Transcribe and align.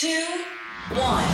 two, 0.00 0.24
one. 0.94 1.28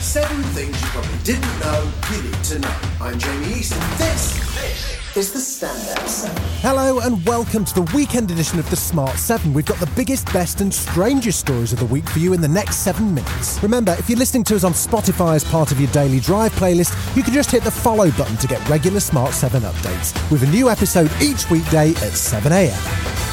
Seven 0.00 0.42
things 0.54 0.80
you 0.80 0.88
probably 0.88 1.18
didn't 1.22 1.60
know 1.60 1.92
you 2.10 2.22
need 2.22 2.44
to 2.44 2.58
know. 2.58 2.74
I'm 2.98 3.18
Jamie 3.18 3.58
East, 3.58 3.74
and 3.74 3.98
this, 3.98 5.16
is 5.18 5.32
the 5.34 5.38
Standout 5.38 6.08
7. 6.08 6.34
Hello 6.62 7.00
and 7.00 7.22
welcome 7.26 7.66
to 7.66 7.74
the 7.74 7.82
weekend 7.94 8.30
edition 8.30 8.58
of 8.58 8.70
the 8.70 8.76
Smart 8.76 9.18
7. 9.18 9.52
We've 9.52 9.66
got 9.66 9.78
the 9.80 9.90
biggest, 9.94 10.32
best, 10.32 10.62
and 10.62 10.72
strangest 10.72 11.40
stories 11.40 11.74
of 11.74 11.78
the 11.78 11.84
week 11.84 12.08
for 12.08 12.20
you 12.20 12.32
in 12.32 12.40
the 12.40 12.48
next 12.48 12.76
seven 12.76 13.14
minutes. 13.14 13.62
Remember, 13.62 13.94
if 13.98 14.08
you're 14.08 14.18
listening 14.18 14.44
to 14.44 14.56
us 14.56 14.64
on 14.64 14.72
Spotify 14.72 15.34
as 15.34 15.44
part 15.44 15.72
of 15.72 15.78
your 15.78 15.90
daily 15.92 16.20
drive 16.20 16.52
playlist, 16.52 16.96
you 17.14 17.22
can 17.22 17.34
just 17.34 17.50
hit 17.50 17.64
the 17.64 17.70
follow 17.70 18.10
button 18.12 18.38
to 18.38 18.46
get 18.46 18.66
regular 18.66 18.98
Smart 18.98 19.34
7 19.34 19.60
updates, 19.60 20.30
with 20.30 20.42
a 20.42 20.46
new 20.46 20.70
episode 20.70 21.10
each 21.20 21.50
weekday 21.50 21.90
at 21.90 22.14
7am. 22.14 23.25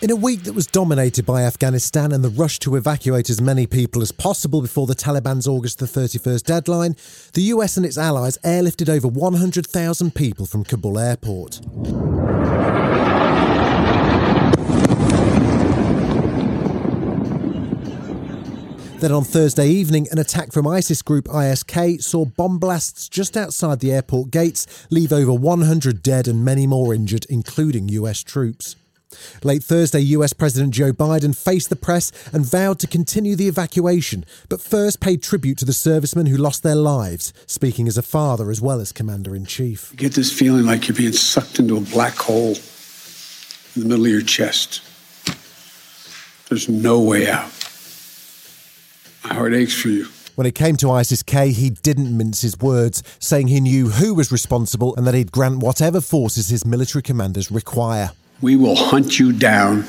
In 0.00 0.12
a 0.12 0.16
week 0.16 0.44
that 0.44 0.52
was 0.52 0.68
dominated 0.68 1.26
by 1.26 1.42
Afghanistan 1.42 2.12
and 2.12 2.22
the 2.22 2.28
rush 2.28 2.60
to 2.60 2.76
evacuate 2.76 3.28
as 3.28 3.40
many 3.40 3.66
people 3.66 4.00
as 4.00 4.12
possible 4.12 4.62
before 4.62 4.86
the 4.86 4.94
Taliban's 4.94 5.48
August 5.48 5.80
the 5.80 5.86
31st 5.86 6.44
deadline, 6.44 6.94
the 7.32 7.42
US 7.42 7.76
and 7.76 7.84
its 7.84 7.98
allies 7.98 8.38
airlifted 8.44 8.88
over 8.88 9.08
100,000 9.08 10.14
people 10.14 10.46
from 10.46 10.62
Kabul 10.62 11.00
airport. 11.00 11.60
Then 19.00 19.10
on 19.10 19.24
Thursday 19.24 19.66
evening, 19.66 20.06
an 20.12 20.18
attack 20.18 20.52
from 20.52 20.68
ISIS 20.68 21.02
group 21.02 21.24
ISK 21.24 22.00
saw 22.00 22.24
bomb 22.24 22.60
blasts 22.60 23.08
just 23.08 23.36
outside 23.36 23.80
the 23.80 23.90
airport 23.90 24.30
gates 24.30 24.86
leave 24.90 25.12
over 25.12 25.32
100 25.32 26.04
dead 26.04 26.28
and 26.28 26.44
many 26.44 26.68
more 26.68 26.94
injured, 26.94 27.26
including 27.28 27.88
US 27.88 28.22
troops. 28.22 28.76
Late 29.42 29.62
Thursday, 29.62 30.00
US 30.00 30.32
President 30.32 30.74
Joe 30.74 30.92
Biden 30.92 31.36
faced 31.36 31.70
the 31.70 31.76
press 31.76 32.12
and 32.32 32.44
vowed 32.44 32.78
to 32.80 32.86
continue 32.86 33.36
the 33.36 33.48
evacuation, 33.48 34.24
but 34.48 34.60
first 34.60 35.00
paid 35.00 35.22
tribute 35.22 35.58
to 35.58 35.64
the 35.64 35.72
servicemen 35.72 36.26
who 36.26 36.36
lost 36.36 36.62
their 36.62 36.74
lives, 36.74 37.32
speaking 37.46 37.88
as 37.88 37.96
a 37.96 38.02
father 38.02 38.50
as 38.50 38.60
well 38.60 38.80
as 38.80 38.92
commander 38.92 39.34
in 39.34 39.46
chief. 39.46 39.90
You 39.92 39.98
get 39.98 40.12
this 40.12 40.32
feeling 40.32 40.66
like 40.66 40.88
you're 40.88 40.96
being 40.96 41.12
sucked 41.12 41.58
into 41.58 41.76
a 41.76 41.80
black 41.80 42.16
hole 42.16 42.56
in 43.76 43.82
the 43.82 43.88
middle 43.88 44.06
of 44.06 44.12
your 44.12 44.22
chest. 44.22 44.82
There's 46.48 46.68
no 46.68 47.00
way 47.00 47.28
out. 47.28 47.50
My 49.24 49.34
heart 49.34 49.54
aches 49.54 49.80
for 49.80 49.88
you. 49.88 50.06
When 50.34 50.46
it 50.46 50.54
came 50.54 50.76
to 50.76 50.90
ISIS 50.90 51.22
K, 51.22 51.50
he 51.50 51.70
didn't 51.70 52.16
mince 52.16 52.42
his 52.42 52.58
words, 52.58 53.02
saying 53.18 53.48
he 53.48 53.60
knew 53.60 53.88
who 53.88 54.14
was 54.14 54.30
responsible 54.30 54.94
and 54.96 55.06
that 55.06 55.14
he'd 55.14 55.32
grant 55.32 55.58
whatever 55.58 56.00
forces 56.00 56.48
his 56.48 56.64
military 56.64 57.02
commanders 57.02 57.50
require. 57.50 58.12
We 58.40 58.54
will 58.54 58.76
hunt 58.76 59.18
you 59.18 59.32
down 59.32 59.84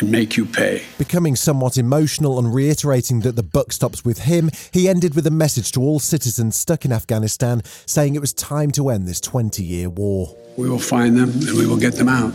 and 0.00 0.10
make 0.10 0.36
you 0.36 0.44
pay. 0.44 0.82
Becoming 0.98 1.36
somewhat 1.36 1.78
emotional 1.78 2.36
and 2.38 2.52
reiterating 2.52 3.20
that 3.20 3.36
the 3.36 3.44
buck 3.44 3.72
stops 3.72 4.04
with 4.04 4.18
him, 4.18 4.50
he 4.72 4.88
ended 4.88 5.14
with 5.14 5.24
a 5.26 5.30
message 5.30 5.70
to 5.72 5.80
all 5.80 6.00
citizens 6.00 6.56
stuck 6.56 6.84
in 6.84 6.92
Afghanistan 6.92 7.62
saying 7.86 8.16
it 8.16 8.20
was 8.20 8.32
time 8.32 8.72
to 8.72 8.88
end 8.88 9.06
this 9.06 9.20
20 9.20 9.62
year 9.62 9.88
war. 9.88 10.36
We 10.56 10.68
will 10.68 10.80
find 10.80 11.16
them 11.16 11.30
and 11.30 11.56
we 11.56 11.66
will 11.66 11.78
get 11.78 11.94
them 11.94 12.08
out. 12.08 12.32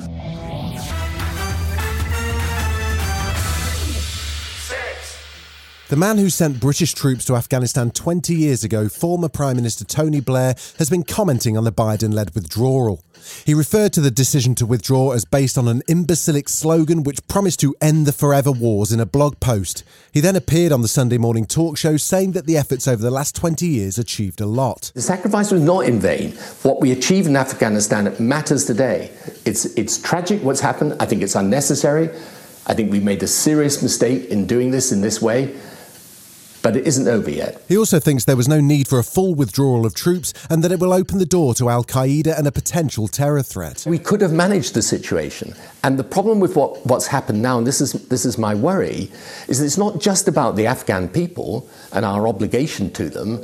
The 5.90 5.96
man 5.96 6.20
who 6.20 6.30
sent 6.30 6.60
British 6.60 6.94
troops 6.94 7.26
to 7.26 7.36
Afghanistan 7.36 7.90
20 7.90 8.36
years 8.36 8.64
ago, 8.64 8.90
former 8.90 9.28
Prime 9.28 9.56
Minister 9.56 9.84
Tony 9.84 10.20
Blair, 10.20 10.54
has 10.78 10.88
been 10.88 11.02
commenting 11.02 11.58
on 11.58 11.64
the 11.64 11.72
Biden 11.72 12.14
led 12.14 12.36
withdrawal. 12.36 13.04
He 13.44 13.56
referred 13.56 13.92
to 13.94 14.02
the 14.02 14.12
decision 14.12 14.54
to 14.56 14.68
withdraw 14.68 15.14
as 15.14 15.26
based 15.26 15.58
on 15.58 15.68
an 15.68 15.82
imbecilic 15.88 16.48
slogan 16.48 17.02
which 17.02 17.28
promised 17.28 17.62
to 17.62 17.76
end 17.82 18.06
the 18.06 18.12
forever 18.12 18.52
wars 18.52 18.92
in 18.92 19.00
a 19.00 19.06
blog 19.08 19.40
post. 19.40 19.84
He 20.12 20.20
then 20.20 20.36
appeared 20.36 20.72
on 20.72 20.84
the 20.84 20.88
Sunday 20.88 21.18
morning 21.18 21.48
talk 21.48 21.76
show 21.76 21.98
saying 21.98 22.34
that 22.34 22.46
the 22.46 22.56
efforts 22.56 22.88
over 22.88 23.02
the 23.02 23.10
last 23.10 23.36
20 23.36 23.66
years 23.66 23.98
achieved 23.98 24.42
a 24.42 24.46
lot. 24.46 24.92
The 24.94 25.02
sacrifice 25.02 25.50
was 25.50 25.64
not 25.64 25.86
in 25.86 26.00
vain. 26.00 26.34
What 26.62 26.82
we 26.82 26.92
achieved 26.92 27.28
in 27.28 27.36
Afghanistan 27.36 28.16
matters 28.20 28.66
today. 28.66 29.10
It's, 29.44 29.66
it's 29.66 30.00
tragic 30.00 30.44
what's 30.44 30.62
happened. 30.62 30.98
I 31.00 31.08
think 31.08 31.24
it's 31.24 31.34
unnecessary. 31.34 32.12
I 32.68 32.76
think 32.76 32.92
we 32.92 33.00
made 33.00 33.24
a 33.24 33.28
serious 33.28 33.82
mistake 33.82 34.26
in 34.26 34.46
doing 34.46 34.70
this 34.70 34.92
in 34.92 35.02
this 35.02 35.20
way 35.20 35.58
but 36.62 36.76
it 36.76 36.88
isn't 36.88 37.08
over 37.08 37.30
yet. 37.30 37.62
He 37.68 37.78
also 37.78 38.00
thinks 38.00 38.26
there 38.26 38.36
was 38.36 38.48
no 38.48 38.60
need 38.60 38.88
for 38.88 39.00
a 39.00 39.04
full 39.04 39.34
withdrawal 39.36 39.86
of 39.86 39.94
troops 39.94 40.34
and 40.50 40.64
that 40.64 40.72
it 40.72 40.80
will 40.80 40.94
open 40.94 41.18
the 41.18 41.26
door 41.26 41.54
to 41.56 41.70
Al 41.70 41.84
Qaeda 41.84 42.38
and 42.38 42.48
a 42.48 42.52
potential 42.52 43.08
terror 43.08 43.44
threat. 43.44 43.84
We 43.88 44.00
could 44.00 44.22
have 44.22 44.34
managed 44.34 44.74
the 44.74 44.82
situation. 44.82 45.54
And 45.84 45.98
the 45.98 46.04
problem 46.04 46.40
with 46.40 46.56
what, 46.56 46.86
what's 46.86 47.08
happened 47.08 47.42
now, 47.42 47.58
and 47.58 47.66
this 47.66 47.80
is, 47.82 47.94
this 47.94 48.26
is 48.26 48.38
my 48.38 48.54
worry, 48.54 49.12
is 49.48 49.60
that 49.60 49.66
it's 49.66 49.78
not 49.78 50.00
just 50.00 50.28
about 50.28 50.56
the 50.56 50.68
Afghan 50.68 51.08
people 51.08 51.70
and 51.94 52.04
our 52.06 52.28
obligation 52.28 52.92
to 52.94 53.10
them. 53.10 53.44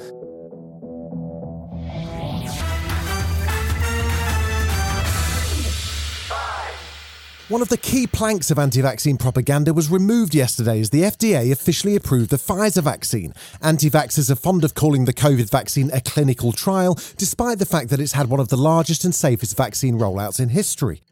One 7.48 7.62
of 7.62 7.70
the 7.70 7.78
key 7.78 8.08
planks 8.08 8.50
of 8.50 8.58
anti 8.58 8.82
vaccine 8.82 9.18
propaganda 9.18 9.72
was 9.72 9.92
removed 9.92 10.34
yesterday 10.34 10.80
as 10.80 10.90
the 10.90 11.04
FDA 11.04 11.52
officially 11.52 11.96
approved 11.96 12.32
the 12.32 12.38
Pfizer 12.38 12.82
vaccine. 12.82 13.36
Anti 13.62 13.88
vaxxers 13.88 14.32
are 14.32 14.36
fond 14.36 14.64
of 14.64 14.74
calling 14.74 15.06
the 15.06 15.14
COVID 15.14 15.52
vaccine 15.52 15.92
a 15.94 16.02
clinical 16.02 16.52
trial, 16.52 16.98
despite 17.18 17.60
the 17.60 17.66
fact 17.68 17.90
that 17.92 18.00
it's 18.00 18.14
had 18.14 18.30
one 18.30 18.40
of 18.40 18.48
the 18.48 18.58
largest 18.58 19.06
and 19.06 19.14
safest 19.14 19.56
vaccine 19.56 20.00
rollouts 20.00 20.40
in 20.40 20.50
history. 20.50 21.04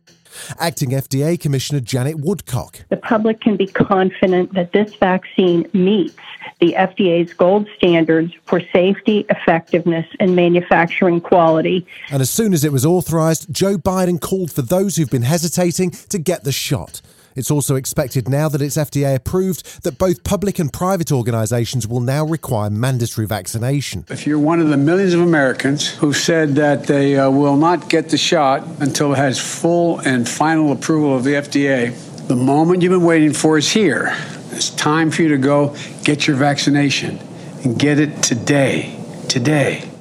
Acting 0.59 0.91
FDA 0.91 1.39
Commissioner 1.39 1.79
Janet 1.79 2.19
Woodcock. 2.19 2.79
The 2.89 2.97
public 2.97 3.41
can 3.41 3.57
be 3.57 3.67
confident 3.67 4.53
that 4.53 4.71
this 4.71 4.93
vaccine 4.95 5.69
meets 5.73 6.15
the 6.59 6.73
FDA's 6.73 7.33
gold 7.33 7.67
standards 7.77 8.33
for 8.45 8.61
safety, 8.71 9.25
effectiveness, 9.29 10.05
and 10.19 10.35
manufacturing 10.35 11.21
quality. 11.21 11.85
And 12.09 12.21
as 12.21 12.29
soon 12.29 12.53
as 12.53 12.63
it 12.63 12.71
was 12.71 12.85
authorised, 12.85 13.51
Joe 13.51 13.77
Biden 13.77 14.19
called 14.19 14.51
for 14.51 14.61
those 14.61 14.95
who've 14.95 15.09
been 15.09 15.23
hesitating 15.23 15.91
to 15.91 16.17
get 16.17 16.43
the 16.43 16.51
shot. 16.51 17.01
It's 17.35 17.51
also 17.51 17.75
expected 17.75 18.29
now 18.29 18.49
that 18.49 18.61
it's 18.61 18.77
FDA 18.77 19.15
approved 19.15 19.83
that 19.83 19.97
both 19.97 20.23
public 20.23 20.59
and 20.59 20.71
private 20.71 21.11
organisations 21.11 21.87
will 21.87 21.99
now 21.99 22.25
require 22.25 22.69
mandatory 22.69 23.27
vaccination. 23.27 24.05
If 24.09 24.27
you're 24.27 24.39
one 24.39 24.59
of 24.59 24.69
the 24.69 24.77
millions 24.77 25.13
of 25.13 25.21
Americans 25.21 25.87
who 25.87 26.13
said 26.13 26.55
that 26.55 26.85
they 26.87 27.17
uh, 27.17 27.29
will 27.29 27.57
not 27.57 27.89
get 27.89 28.09
the 28.09 28.17
shot 28.17 28.65
until 28.79 29.13
it 29.13 29.17
has 29.17 29.39
full 29.39 29.99
and 29.99 30.27
final 30.27 30.71
approval 30.71 31.15
of 31.15 31.23
the 31.23 31.33
FDA, 31.33 31.93
the 32.27 32.35
moment 32.35 32.81
you've 32.81 32.91
been 32.91 33.03
waiting 33.03 33.33
for 33.33 33.57
is 33.57 33.71
here. 33.71 34.15
It's 34.51 34.69
time 34.69 35.11
for 35.11 35.23
you 35.23 35.29
to 35.29 35.37
go 35.37 35.75
get 36.03 36.27
your 36.27 36.37
vaccination 36.37 37.19
and 37.63 37.77
get 37.77 37.99
it 37.99 38.21
today. 38.21 38.99
Today. 39.27 39.92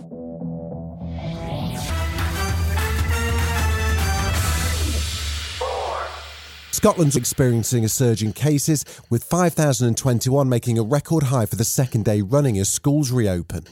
Scotland's 6.82 7.14
experiencing 7.14 7.84
a 7.84 7.88
surge 7.88 8.24
in 8.24 8.32
cases, 8.32 8.84
with 9.08 9.22
5,021 9.22 10.48
making 10.48 10.80
a 10.80 10.82
record 10.82 11.22
high 11.22 11.46
for 11.46 11.54
the 11.54 11.62
second 11.62 12.04
day 12.04 12.22
running 12.22 12.58
as 12.58 12.68
schools 12.68 13.12
reopen. 13.12 13.62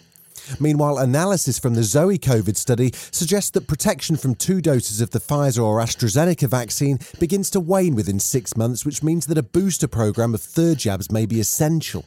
Meanwhile, 0.60 0.98
analysis 0.98 1.58
from 1.58 1.74
the 1.74 1.82
Zoe 1.82 2.18
COVID 2.18 2.54
study 2.54 2.92
suggests 3.10 3.50
that 3.50 3.66
protection 3.66 4.14
from 4.14 4.36
two 4.36 4.60
doses 4.60 5.00
of 5.00 5.10
the 5.10 5.18
Pfizer 5.18 5.60
or 5.60 5.80
AstraZeneca 5.80 6.48
vaccine 6.48 7.00
begins 7.18 7.50
to 7.50 7.58
wane 7.58 7.96
within 7.96 8.20
six 8.20 8.56
months, 8.56 8.86
which 8.86 9.02
means 9.02 9.26
that 9.26 9.36
a 9.36 9.42
booster 9.42 9.88
program 9.88 10.32
of 10.32 10.40
third 10.40 10.78
jabs 10.78 11.10
may 11.10 11.26
be 11.26 11.40
essential. 11.40 12.04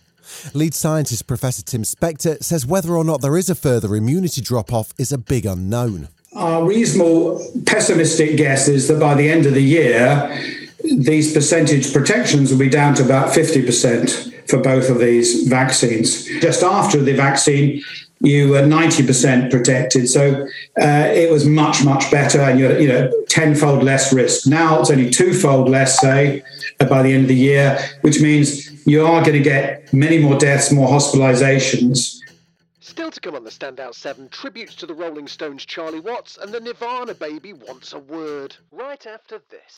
Lead 0.54 0.74
scientist 0.74 1.28
Professor 1.28 1.64
Tim 1.64 1.84
Spector 1.84 2.42
says 2.42 2.66
whether 2.66 2.96
or 2.96 3.04
not 3.04 3.22
there 3.22 3.36
is 3.36 3.50
a 3.50 3.56
further 3.56 3.94
immunity 3.98 4.40
drop 4.40 4.72
off 4.72 4.94
is 4.98 5.12
a 5.12 5.18
big 5.18 5.46
unknown. 5.46 6.08
Our 6.34 6.66
reasonable 6.66 7.46
pessimistic 7.66 8.38
guess 8.38 8.70
is 8.70 8.88
that 8.88 9.02
by 9.02 9.16
the 9.16 9.30
end 9.30 9.46
of 9.46 9.54
the 9.54 9.62
year, 9.62 10.63
these 10.84 11.34
percentage 11.34 11.94
protections 11.94 12.52
will 12.52 12.60
be 12.60 12.70
down 12.70 12.94
to 12.96 13.04
about 13.04 13.34
50% 13.34 14.50
for 14.50 14.60
both 14.60 14.90
of 14.90 15.00
these 15.00 15.48
vaccines. 15.48 16.26
Just 16.42 16.64
after 16.64 17.00
the 17.00 17.14
vaccine, 17.14 17.82
you 18.20 18.50
were 18.50 18.62
90% 18.62 19.50
protected. 19.50 20.10
So 20.10 20.48
uh, 20.82 21.08
it 21.14 21.32
was 21.32 21.46
much, 21.46 21.84
much 21.84 22.10
better, 22.12 22.42
and 22.42 22.60
you're, 22.60 22.80
you 22.80 22.88
know, 22.88 23.12
tenfold 23.28 23.84
less 23.84 24.14
risk. 24.14 24.48
Now 24.48 24.80
it's 24.80 24.92
only 24.92 25.10
twofold 25.10 25.70
less, 25.70 26.00
say, 26.00 26.44
by 26.80 27.02
the 27.02 27.14
end 27.14 27.24
of 27.24 27.28
the 27.30 27.36
year, 27.36 27.80
which 28.02 28.22
means 28.22 28.86
you 28.86 29.06
are 29.06 29.22
going 29.22 29.34
to 29.34 29.44
get 29.44 29.92
many 29.94 30.20
more 30.20 30.38
deaths, 30.38 30.72
more 30.72 30.88
hospitalizations. 30.88 32.20
Still 32.80 33.12
to 33.12 33.20
come 33.20 33.36
on 33.36 33.44
the 33.44 33.50
Standout 33.50 33.96
7, 33.96 34.30
tributes 34.30 34.76
to 34.76 34.86
the 34.86 34.94
Rolling 34.94 35.28
Stones' 35.28 35.66
Charlie 35.66 36.00
Watts 36.00 36.38
and 36.38 36.54
the 36.54 36.60
Nirvana 36.60 37.14
baby 37.14 37.54
wants 37.54 37.94
a 37.94 38.00
word. 38.00 38.56
Right 38.72 39.06
after 39.08 39.42
this. 39.50 39.78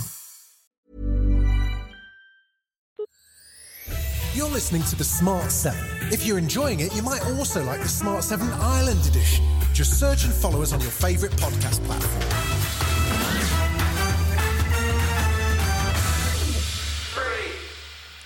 You're 4.33 4.47
listening 4.47 4.83
to 4.83 4.95
the 4.95 5.03
Smart 5.03 5.51
7. 5.51 5.77
If 6.03 6.25
you're 6.25 6.37
enjoying 6.37 6.79
it, 6.79 6.95
you 6.95 7.01
might 7.01 7.21
also 7.25 7.61
like 7.65 7.81
the 7.81 7.89
Smart 7.89 8.23
7 8.23 8.49
Ireland 8.49 9.05
Edition. 9.05 9.45
Just 9.73 9.99
search 9.99 10.23
and 10.23 10.33
follow 10.33 10.61
us 10.61 10.71
on 10.71 10.79
your 10.79 10.89
favourite 10.89 11.35
podcast 11.35 11.83
platform. 11.83 12.50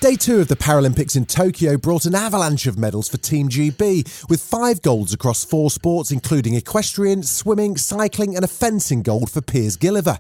Day 0.06 0.16
two 0.16 0.40
of 0.40 0.50
the 0.50 0.56
Paralympics 0.56 1.16
in 1.16 1.26
Tokyo 1.26 1.78
brought 1.78 2.06
an 2.06 2.14
avalanche 2.14 2.68
of 2.68 2.78
medals 2.78 3.10
for 3.10 3.18
Team 3.18 3.50
GB, 3.50 4.30
with 4.30 4.40
five 4.40 4.84
golds 4.84 5.16
across 5.16 5.44
four 5.44 5.72
sports, 5.72 6.12
including 6.12 6.54
equestrian, 6.54 7.24
swimming, 7.24 7.76
cycling, 7.76 8.36
and 8.36 8.46
a 8.46 8.48
fencing 8.48 9.02
gold 9.02 9.32
for 9.32 9.42
Piers 9.42 9.78
Gilliver. 9.78 10.20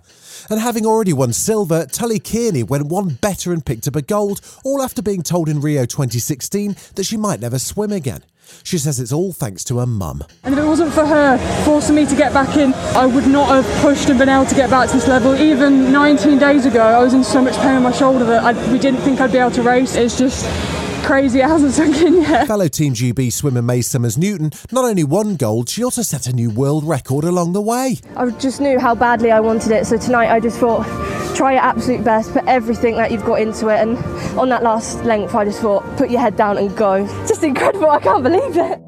And 0.49 0.59
having 0.59 0.87
already 0.87 1.13
won 1.13 1.33
silver, 1.33 1.85
Tully 1.85 2.17
Kearney 2.17 2.63
went 2.63 2.87
one 2.87 3.09
better 3.09 3.53
and 3.53 3.63
picked 3.63 3.87
up 3.87 3.95
a 3.95 4.01
gold, 4.01 4.41
all 4.63 4.81
after 4.81 5.03
being 5.03 5.21
told 5.21 5.49
in 5.49 5.61
Rio 5.61 5.85
2016 5.85 6.75
that 6.95 7.03
she 7.03 7.15
might 7.15 7.39
never 7.39 7.59
swim 7.59 7.91
again. 7.91 8.23
She 8.63 8.77
says 8.77 8.99
it's 8.99 9.11
all 9.11 9.33
thanks 9.33 9.63
to 9.65 9.79
her 9.79 9.85
mum. 9.85 10.23
And 10.43 10.53
if 10.53 10.59
it 10.59 10.65
wasn't 10.65 10.93
for 10.93 11.05
her 11.05 11.37
forcing 11.63 11.95
me 11.95 12.05
to 12.05 12.15
get 12.15 12.33
back 12.33 12.57
in, 12.57 12.73
I 12.95 13.05
would 13.05 13.27
not 13.27 13.49
have 13.49 13.81
pushed 13.81 14.09
and 14.09 14.17
been 14.17 14.29
able 14.29 14.45
to 14.45 14.55
get 14.55 14.69
back 14.69 14.89
to 14.89 14.95
this 14.95 15.07
level. 15.07 15.35
Even 15.35 15.91
19 15.91 16.37
days 16.39 16.65
ago, 16.65 16.81
I 16.83 17.03
was 17.03 17.13
in 17.13 17.23
so 17.23 17.41
much 17.41 17.55
pain 17.57 17.75
in 17.77 17.83
my 17.83 17.91
shoulder 17.91 18.25
that 18.25 18.43
I, 18.43 18.71
we 18.71 18.79
didn't 18.79 19.01
think 19.01 19.21
I'd 19.21 19.31
be 19.31 19.37
able 19.37 19.51
to 19.51 19.61
race. 19.63 19.95
It's 19.95 20.17
just 20.17 20.45
crazy. 21.05 21.39
It 21.39 21.45
hasn't 21.47 21.73
sunk 21.79 21.97
in 21.97 22.21
yet. 22.21 22.47
Fellow 22.47 22.67
Team 22.67 22.93
GB 22.93 23.31
swimmer 23.31 23.61
Mae 23.61 23.81
Summers 23.81 24.17
Newton 24.17 24.51
not 24.71 24.85
only 24.85 25.03
won 25.03 25.35
gold, 25.35 25.69
she 25.69 25.83
also 25.83 26.01
set 26.01 26.27
a 26.27 26.33
new 26.33 26.49
world 26.49 26.83
record 26.83 27.23
along 27.23 27.53
the 27.53 27.61
way. 27.61 27.97
I 28.15 28.29
just 28.31 28.59
knew 28.59 28.79
how 28.79 28.95
badly 28.95 29.31
I 29.31 29.39
wanted 29.39 29.71
it, 29.71 29.85
so 29.85 29.97
tonight 29.97 30.31
I 30.31 30.39
just 30.39 30.57
thought, 30.57 30.83
try 31.35 31.53
your 31.53 31.61
absolute 31.61 32.03
best, 32.03 32.31
put 32.33 32.45
everything 32.45 32.95
that 32.95 33.11
you've 33.11 33.25
got 33.25 33.39
into 33.39 33.67
it, 33.67 33.79
and 33.79 33.97
on 34.37 34.49
that 34.49 34.63
last 34.63 35.03
length, 35.03 35.35
I 35.35 35.45
just 35.45 35.61
thought, 35.61 35.83
put 35.97 36.09
your 36.09 36.21
head 36.21 36.35
down 36.35 36.57
and 36.57 36.75
go. 36.75 37.05
Just 37.35 37.43
incredible, 37.43 37.89
I 37.89 37.99
can't 37.99 38.23
believe 38.23 38.55
it. 38.55 38.84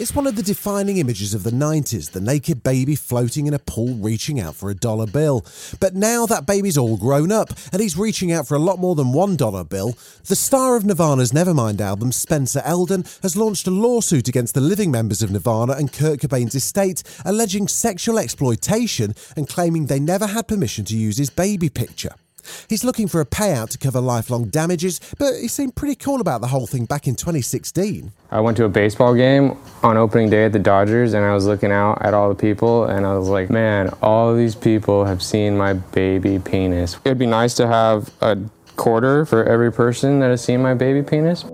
It's 0.00 0.14
one 0.14 0.26
of 0.26 0.34
the 0.34 0.42
defining 0.42 0.96
images 0.96 1.34
of 1.34 1.42
the 1.42 1.50
90s, 1.50 2.12
the 2.12 2.22
naked 2.22 2.62
baby 2.62 2.94
floating 2.94 3.46
in 3.46 3.52
a 3.52 3.58
pool 3.58 3.92
reaching 3.96 4.40
out 4.40 4.56
for 4.56 4.70
a 4.70 4.74
dollar 4.74 5.06
bill. 5.06 5.44
But 5.78 5.94
now 5.94 6.24
that 6.24 6.46
baby's 6.46 6.78
all 6.78 6.96
grown 6.96 7.30
up 7.30 7.50
and 7.70 7.82
he's 7.82 7.98
reaching 7.98 8.32
out 8.32 8.48
for 8.48 8.54
a 8.54 8.60
lot 8.60 8.78
more 8.78 8.94
than 8.94 9.12
one 9.12 9.36
dollar 9.36 9.62
bill. 9.62 9.98
The 10.24 10.36
star 10.36 10.74
of 10.74 10.86
Nirvana's 10.86 11.32
Nevermind 11.32 11.82
album, 11.82 12.12
Spencer 12.12 12.62
Elden, 12.64 13.04
has 13.22 13.36
launched 13.36 13.66
a 13.66 13.70
lawsuit 13.70 14.26
against 14.26 14.54
the 14.54 14.62
living 14.62 14.90
members 14.90 15.20
of 15.20 15.30
Nirvana 15.30 15.74
and 15.74 15.92
Kurt 15.92 16.20
Cobain's 16.20 16.54
estate, 16.54 17.02
alleging 17.26 17.68
sexual 17.68 18.18
exploitation 18.18 19.14
and 19.36 19.50
claiming 19.50 19.84
they 19.84 20.00
never 20.00 20.28
had 20.28 20.48
permission 20.48 20.86
to 20.86 20.96
use 20.96 21.18
his 21.18 21.28
baby 21.28 21.68
picture. 21.68 22.14
He's 22.68 22.84
looking 22.84 23.08
for 23.08 23.20
a 23.20 23.26
payout 23.26 23.70
to 23.70 23.78
cover 23.78 24.00
lifelong 24.00 24.48
damages, 24.48 25.00
but 25.18 25.34
he 25.40 25.48
seemed 25.48 25.74
pretty 25.74 25.94
cool 25.94 26.20
about 26.20 26.40
the 26.40 26.48
whole 26.48 26.66
thing 26.66 26.84
back 26.84 27.06
in 27.06 27.14
2016. 27.14 28.12
I 28.30 28.40
went 28.40 28.56
to 28.58 28.64
a 28.64 28.68
baseball 28.68 29.14
game 29.14 29.56
on 29.82 29.96
opening 29.96 30.30
day 30.30 30.44
at 30.44 30.52
the 30.52 30.58
Dodgers 30.58 31.14
and 31.14 31.24
I 31.24 31.34
was 31.34 31.46
looking 31.46 31.72
out 31.72 32.02
at 32.02 32.14
all 32.14 32.28
the 32.28 32.34
people 32.34 32.84
and 32.84 33.06
I 33.06 33.16
was 33.16 33.28
like, 33.28 33.50
man, 33.50 33.90
all 34.02 34.34
these 34.34 34.54
people 34.54 35.04
have 35.04 35.22
seen 35.22 35.56
my 35.56 35.72
baby 35.72 36.38
penis. 36.38 36.96
It'd 37.04 37.18
be 37.18 37.26
nice 37.26 37.54
to 37.54 37.66
have 37.66 38.10
a 38.20 38.38
quarter 38.76 39.26
for 39.26 39.44
every 39.44 39.72
person 39.72 40.20
that 40.20 40.30
has 40.30 40.42
seen 40.42 40.62
my 40.62 40.74
baby 40.74 41.02
penis. 41.02 41.44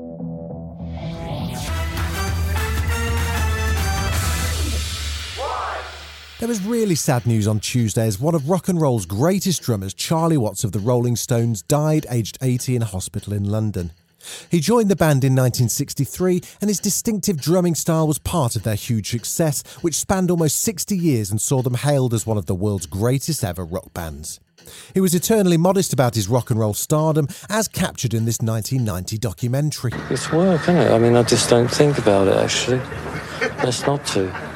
There 6.39 6.49
was 6.49 6.63
really 6.63 6.97
sad 6.97 7.27
news 7.27 7.49
on 7.49 7.61
Tuesday 7.61 8.07
as 8.07 8.21
one 8.21 8.35
of 8.35 8.51
rock 8.51 8.69
and 8.69 8.79
roll's 8.79 9.07
greatest 9.07 9.63
drummers, 9.63 9.95
Charlie 9.95 10.37
Watts 10.37 10.65
of 10.65 10.73
the 10.73 10.79
Rolling 10.79 11.17
Stones, 11.17 11.63
died 11.63 12.05
aged 12.11 12.37
80 12.43 12.77
in 12.77 12.83
a 12.83 12.87
hospital 12.87 13.33
in 13.33 13.45
London. 13.45 13.91
He 14.51 14.61
joined 14.61 14.91
the 14.91 14.97
band 14.97 15.25
in 15.25 15.33
1963 15.33 16.43
and 16.61 16.69
his 16.69 16.79
distinctive 16.79 17.41
drumming 17.41 17.75
style 17.75 18.07
was 18.07 18.19
part 18.19 18.55
of 18.55 18.65
their 18.65 18.75
huge 18.75 19.09
success, 19.09 19.63
which 19.81 19.95
spanned 19.95 20.31
almost 20.31 20.61
60 20.61 20.95
years 20.95 21.31
and 21.31 21.41
saw 21.41 21.63
them 21.63 21.73
hailed 21.73 22.13
as 22.13 22.27
one 22.27 22.37
of 22.37 22.45
the 22.45 22.55
world's 22.55 22.85
greatest 22.85 23.43
ever 23.43 23.65
rock 23.65 23.95
bands. 23.95 24.39
He 24.93 25.01
was 25.01 25.15
eternally 25.15 25.57
modest 25.57 25.95
about 25.95 26.17
his 26.17 26.29
rock 26.29 26.51
and 26.51 26.61
roll 26.61 26.75
stardom, 26.75 27.29
as 27.49 27.67
captured 27.67 28.13
in 28.13 28.27
this 28.27 28.43
1990 28.43 29.17
documentary. 29.17 29.93
It's 30.11 30.31
work, 30.31 30.63
isn't 30.63 30.77
it? 30.77 30.91
I 30.91 30.99
mean, 30.99 31.17
I 31.17 31.23
just 31.23 31.49
don't 31.49 31.71
think 31.71 31.97
about 31.97 32.29
it, 32.29 32.37
actually. 32.37 32.81
Best 33.63 33.87
not 33.87 34.05
to. 34.09 34.56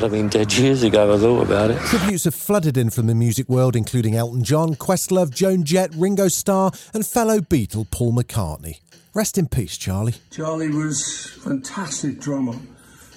But 0.00 0.06
I 0.06 0.14
mean, 0.14 0.28
dead 0.28 0.50
years 0.54 0.82
ago, 0.82 1.14
I 1.14 1.18
thought 1.18 1.42
about 1.42 1.70
it. 1.70 1.78
Tributes 1.82 2.24
have 2.24 2.34
flooded 2.34 2.78
in 2.78 2.88
from 2.88 3.06
the 3.06 3.14
music 3.14 3.50
world, 3.50 3.76
including 3.76 4.16
Elton 4.16 4.42
John, 4.42 4.74
Questlove, 4.74 5.30
Joan 5.34 5.62
Jett, 5.62 5.90
Ringo 5.94 6.28
Starr, 6.28 6.72
and 6.94 7.06
fellow 7.06 7.40
Beatle 7.40 7.90
Paul 7.90 8.14
McCartney. 8.14 8.80
Rest 9.12 9.36
in 9.36 9.46
peace, 9.46 9.76
Charlie. 9.76 10.14
Charlie 10.30 10.70
was 10.70 11.26
fantastic 11.44 12.18
drummer, 12.18 12.54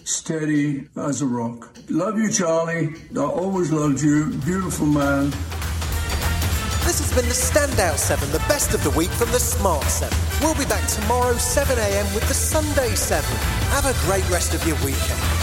steady 0.03 0.89
as 0.97 1.21
a 1.21 1.25
rock. 1.25 1.73
Love 1.89 2.17
you, 2.17 2.29
Charlie. 2.29 2.95
I 3.15 3.19
always 3.19 3.71
loved 3.71 4.01
you. 4.01 4.31
Beautiful 4.43 4.87
man. 4.87 5.29
This 6.83 6.99
has 6.99 7.13
been 7.15 7.29
the 7.29 7.33
Standout 7.33 7.97
7, 7.97 8.29
the 8.31 8.39
best 8.49 8.73
of 8.73 8.83
the 8.83 8.89
week 8.89 9.09
from 9.11 9.31
the 9.31 9.39
Smart 9.39 9.85
7. 9.85 10.17
We'll 10.41 10.53
be 10.53 10.65
back 10.65 10.85
tomorrow, 10.89 11.35
7am, 11.35 12.13
with 12.13 12.27
the 12.27 12.33
Sunday 12.33 12.93
7. 12.93 13.23
Have 13.69 13.85
a 13.85 13.93
great 14.05 14.29
rest 14.29 14.53
of 14.53 14.67
your 14.67 14.75
weekend. 14.83 15.42